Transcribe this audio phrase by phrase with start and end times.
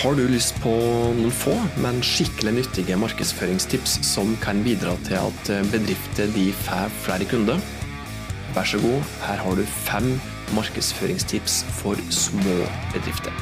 [0.00, 0.70] Har du lyst på
[1.12, 1.52] noen få,
[1.84, 7.60] men skikkelig nyttige markedsføringstips som kan bidra til at bedrifter de får flere kunder?
[8.56, 10.14] Vær så god, her har du fem
[10.56, 12.56] markedsføringstips for små
[12.94, 13.36] bedrifter.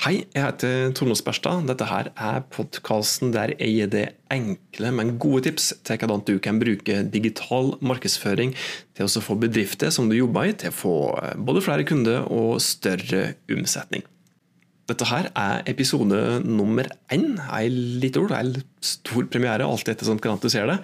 [0.00, 1.66] Hei, jeg heter Tornos Sperstad.
[1.68, 6.38] Dette her er podkasten der jeg gir deg enkle, men gode tips til hvordan du
[6.40, 8.54] kan bruke digital markedsføring
[8.96, 10.94] til å få bedrifter som du jobber i, til å få
[11.44, 14.06] både flere kunder og større omsetning.
[14.88, 17.36] Dette her er episode nummer én.
[17.52, 20.78] Ei litt ord, en stor premiere, alt etter som hvordan du ser det.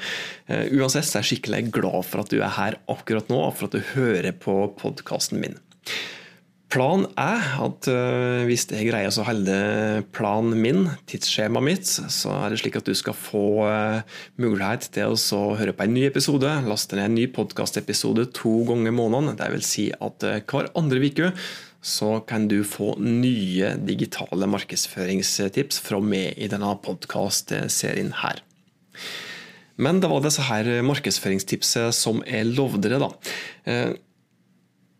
[0.44, 3.56] Uh, uansett så er jeg skikkelig glad for at du er her akkurat nå, og
[3.56, 5.56] for at du hører på podkasten min.
[6.76, 9.54] Planen er at uh, hvis jeg greier å holde
[10.12, 15.14] planen min, tidsskjemaet mitt, så er det slik at du skal få uh, mulighet til
[15.16, 19.38] å høre på en ny episode, laste ned en ny podkastepisode to ganger i måneden.
[19.40, 21.32] Det vil si at uh, hver andre uke
[21.80, 28.42] så kan du få nye digitale markedsføringstips fra meg i denne podkastserien her.
[29.80, 33.94] Men det var disse her markedsføringstipset som jeg lovde deg, da.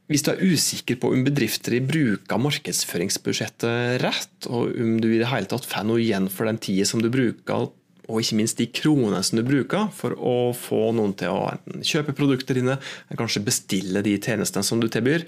[0.07, 5.33] Hvis du er usikker på om bedrifter bruker markedsføringsbudsjettet rett, og om du i det
[5.33, 7.73] hele tatt får noe igjen for den tida som du bruker,
[8.07, 12.15] og ikke minst de kronene som du bruker for å få noen til å kjøpe
[12.15, 15.25] produkter dine, eller kanskje bestille de tjenestene som du tilbyr,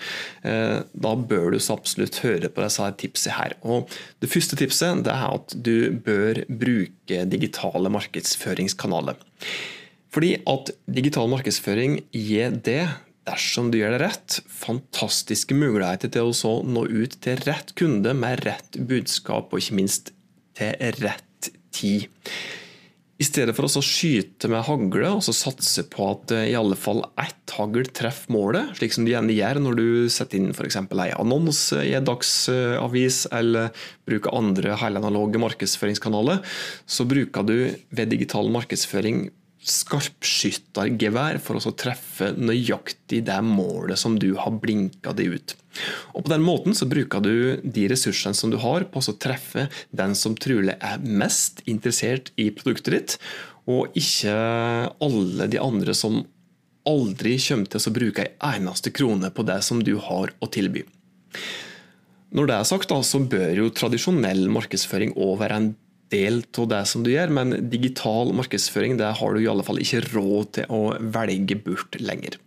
[0.47, 3.57] eh, da bør du så absolutt høre på disse tipsene her.
[3.67, 3.91] Og
[4.23, 9.19] det første tipset er at du bør bruke digitale markedsføringskanaler.
[10.15, 12.85] Fordi at digital markedsføring gir det
[13.29, 18.45] dersom du gjør det rett, fantastiske muligheter til å nå ut til rett kunde med
[18.49, 20.15] rett budskap, og ikke minst
[20.59, 22.09] til rett tid.
[23.19, 27.01] I stedet for å skyte med hagle og så satse på at i alle fall
[27.19, 30.79] ett hagl treffer målet, slik som du gjerne gjør når du setter inn f.eks.
[30.79, 33.73] en annonse i en dagsavis eller
[34.07, 36.45] bruker andre helanaloge markedsføringskanaler,
[36.87, 37.57] så bruker du
[37.91, 39.27] ved digital markedsføring
[39.69, 45.55] skarpskyttergevær for å treffe nøyaktig det målet som du har blinka det ut.
[46.15, 49.69] Og På den måten så bruker du de ressursene som du har på å treffe
[49.91, 53.17] den som trolig er mest interessert i produktet ditt,
[53.69, 54.35] og ikke
[55.05, 56.23] alle de andre som
[56.89, 60.87] aldri kommer til å bruke en eneste krone på det som du har å tilby.
[62.33, 65.69] Når det er sagt, da, så bør jo tradisjonell markedsføring òg være en
[66.13, 69.81] del av det som du gjør, men digital markedsføring det har du i alle fall
[69.83, 70.83] ikke råd til å
[71.15, 72.39] velge bort lenger.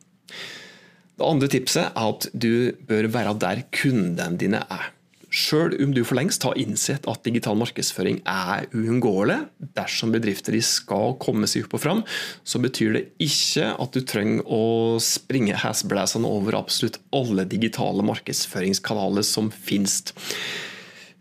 [1.22, 4.90] Det andre tipset er at du bør være der kundene dine er.
[5.32, 9.38] Sjøl om du for lengst har innsett at digital markedsføring er uunngåelig
[9.78, 12.02] dersom bedrifter skal komme seg opp og fram,
[12.44, 19.24] så betyr det ikke at du trenger å springe hesblesende over absolutt alle digitale markedsføringskanaler
[19.24, 20.02] som finnes.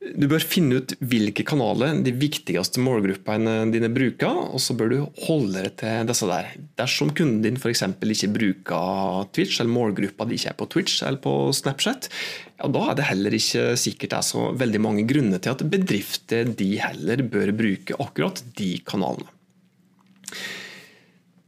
[0.00, 4.96] Du bør finne ut hvilke kanaler de viktigste målgruppene dine bruker, og så bør du
[5.26, 6.54] holde det til disse der.
[6.80, 7.84] Dersom kunden din f.eks.
[7.84, 12.08] ikke bruker Twitch, eller målgruppa di ikke er på Twitch eller på Snapchat,
[12.56, 15.66] ja, da er det heller ikke sikkert det er så veldig mange grunner til at
[15.68, 19.28] bedrifter de heller bør bruke akkurat de kanalene.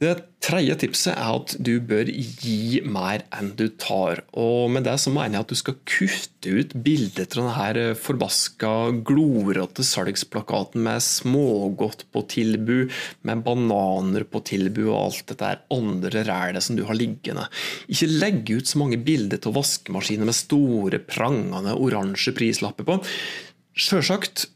[0.03, 4.23] Det tredje tipset er at du bør gi mer enn du tar.
[4.35, 8.71] Og Med det så mener jeg at du skal kutte ut bilder av denne forbaska
[9.07, 12.91] glorete salgsplakaten med smågodt på tilbud,
[13.23, 17.47] med bananer på tilbud og alt dette andre rælet som du har liggende.
[17.87, 22.99] Ikke legg ut så mange bilder av vaskemaskiner med store, prangende oransje prislapper på.
[23.79, 24.49] Sjølsagt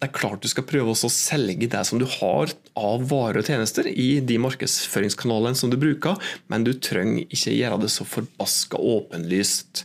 [0.00, 3.48] det er klart du skal prøve å selge det som du har av varer og
[3.50, 6.16] tjenester i de markedsføringskanalene som du bruker,
[6.48, 9.84] men du trenger ikke gjøre det så forbaska åpenlyst.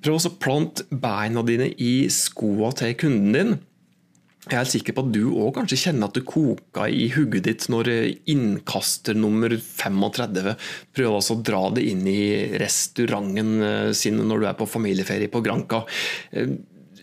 [0.00, 3.58] Prøv også å plante beina dine i skoene til kunden din.
[4.46, 7.66] Jeg er sikker på at du òg kanskje kjenner at du koker i hodet ditt
[7.72, 7.90] når
[8.30, 10.52] innkaster nummer 35
[10.94, 15.42] prøver å dra det inn i restauranten eh, sin når du er på familieferie på
[15.44, 15.82] Granca.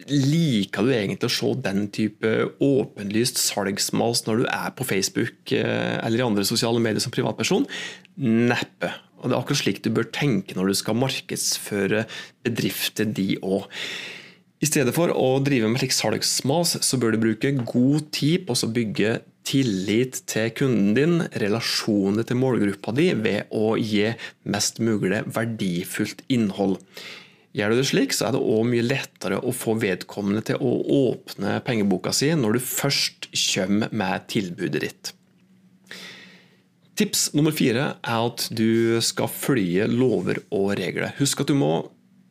[0.09, 2.31] Liker du egentlig å se den type
[2.63, 7.67] åpenlyst salgsmas når du er på Facebook eh, eller i andre sosiale medier som privatperson?
[8.19, 8.91] Neppe.
[9.23, 12.03] Og Det er akkurat slik du bør tenke når du skal markedsføre
[12.43, 13.69] bedrifter, de òg.
[14.63, 18.55] I stedet for å drive med slik salgsmas, så bør du bruke god tid på
[18.55, 19.17] å bygge
[19.47, 24.13] tillit til kunden din, relasjoner til målgruppa di, ved å gi
[24.47, 26.79] mest mulig verdifullt innhold.
[27.53, 30.71] Gjør du det slik, så er det òg mye lettere å få vedkommende til å
[31.11, 35.11] åpne pengeboka si når du først kommer med tilbudet ditt.
[36.97, 41.13] Tips nummer fire er at du skal følge lover og regler.
[41.17, 41.73] Husk at du må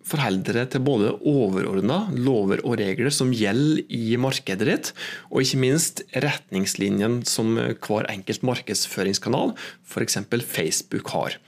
[0.06, 4.90] forholde deg til både overordna lover og regler som gjelder i markedet ditt,
[5.30, 9.54] og ikke minst retningslinjene som hver enkelt markedsføringskanal,
[9.86, 10.18] f.eks.
[10.42, 11.38] Facebook, har.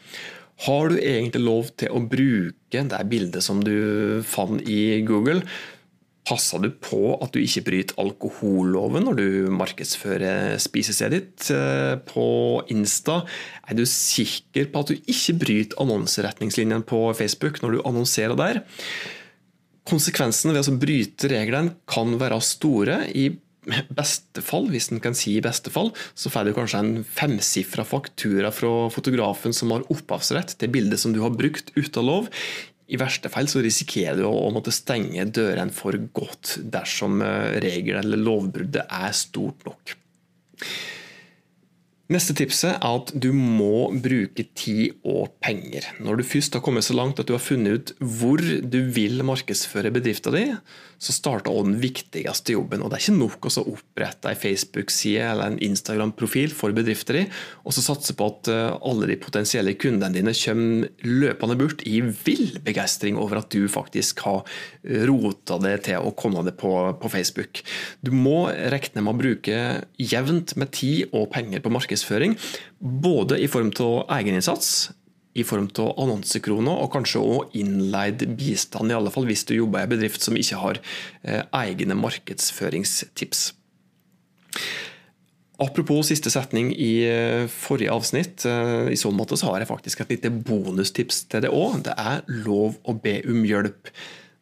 [0.63, 5.43] Har du egentlig lov til å bruke det bildet som du fant i Google?
[6.25, 12.29] Passer du på at du ikke bryter alkoholloven når du markedsfører spisestedet ditt eh, på
[12.73, 13.19] Insta?
[13.69, 18.63] Er du sikker på at du ikke bryter annonseretningslinjene på Facebook når du annonserer der?
[19.85, 23.03] Konsekvensene ved å bryte reglene kan være store.
[23.13, 23.29] I
[23.95, 27.87] beste fall, hvis en kan si i beste fall, så får du kanskje en femsifra
[27.89, 32.31] faktura fra fotografen som har opphavsrett til bildet som du har brukt uten lov.
[32.85, 37.23] I verste fall så risikerer du å måtte stenge dørene for godt dersom
[37.65, 39.97] regelen eller lovbruddet er stort nok.
[42.13, 45.87] Neste tipset er at du må bruke tid og penger.
[46.05, 49.25] Når du først har kommet så langt at du har funnet ut hvor du vil
[49.25, 50.59] markedsføre bedriften din,
[51.01, 52.83] så starter også den viktigste jobben.
[52.83, 57.33] Og Det er ikke nok å opprette en Facebook-side eller en Instagram-profil for bedriften din,
[57.65, 62.01] og så satse på at eh, alle de potensielle kundene dine kommer løpende bort i
[62.05, 64.45] vill begeistring over at du faktisk har
[65.09, 67.63] rota det til å komme det på, på Facebook.
[68.05, 69.61] Du må regne med å bruke
[70.01, 71.94] jevnt med tid og penger på markedsføring,
[72.79, 74.93] både i form av egeninnsats
[75.35, 79.83] i form av annonsekroner og kanskje òg innleid bistand, i alle fall hvis du jobber
[79.83, 80.81] i en bedrift som ikke har
[81.27, 83.49] eh, egne markedsføringstips.
[85.65, 88.47] Apropos siste setning i eh, forrige avsnitt.
[88.47, 91.83] Eh, I så måte så har jeg faktisk et lite bonustips til det òg.
[91.87, 93.91] Det er lov å be om hjelp.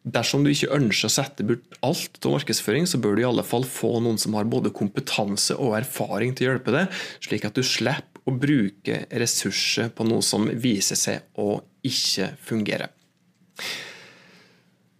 [0.03, 3.45] Dersom du ikke ønsker å sette bort alt av markedsføring, så bør du i alle
[3.47, 7.55] fall få noen som har både kompetanse og erfaring til å hjelpe deg, slik at
[7.55, 11.57] du slipper å bruke ressurser på noe som viser seg å
[11.87, 12.89] ikke fungere.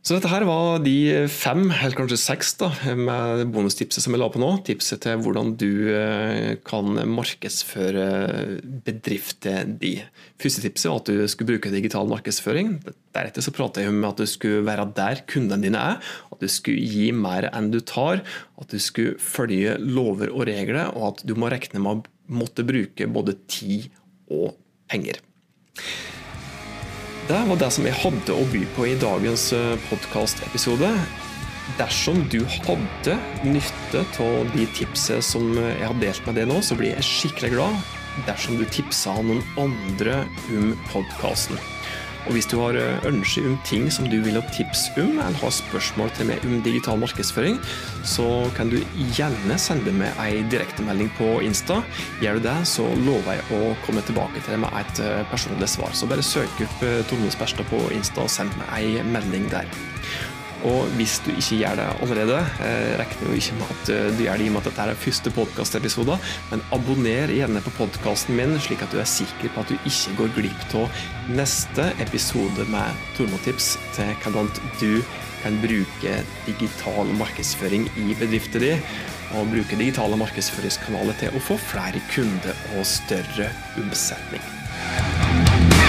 [0.03, 2.67] Så dette her var de fem, eller kanskje seks, da,
[2.99, 4.49] med bonustipset som jeg la på nå.
[4.67, 8.07] Tipset til hvordan du eh, kan markedsføre
[8.83, 10.01] bedriften din.
[10.43, 12.73] Første tipset var at du skulle bruke digital markedsføring.
[13.15, 16.15] Deretter så pratet jeg om at du skulle være der kundene dine er.
[16.35, 18.25] At du skulle gi mer enn du tar.
[18.59, 22.67] At du skulle følge lover og regler, og at du må regne med å måtte
[22.67, 23.87] bruke både tid
[24.27, 24.51] og
[24.91, 25.23] penger.
[27.27, 30.89] Det var det som jeg hadde å by på i dagens eh, podkastepisode.
[31.79, 33.15] Dersom du hadde
[33.47, 37.53] nytte av de tipsene som jeg har delt med deg nå, så blir jeg skikkelig
[37.55, 37.93] glad
[38.27, 41.72] dersom du tipsa noen andre om podkasten.
[42.23, 42.77] Og Hvis du har
[43.07, 46.61] ønsker om ting som du vil ha tips om, eller har spørsmål til meg om
[46.63, 47.59] digital markedsføring,
[48.07, 48.27] så
[48.57, 48.77] kan du
[49.17, 51.81] gjerne sende meg ei direktemelding på Insta.
[52.23, 55.69] Gjør du det, så lover jeg å komme tilbake til deg med et eh, personlig
[55.71, 55.91] svar.
[55.97, 59.67] Så bare søk opp eh, Tormod Sperstad på Insta og send meg ei melding der.
[60.63, 64.21] Og hvis du ikke gjør det allerede, eh, regner jo ikke med at eh, du
[64.23, 66.15] gjør det i og med at dette er første podkastepisode,
[66.51, 70.15] men abonner gjerne på podkasten min, slik at du er sikker på at du ikke
[70.21, 71.03] går glipp av
[71.35, 75.03] neste episode med Tormotips til hvordan du
[75.43, 76.15] kan bruke
[76.47, 78.87] digital markedsføring i bedriften din,
[79.35, 83.51] og bruke digitale markedsføringskanaler til å få flere kunder og større
[83.81, 85.82] omsetning.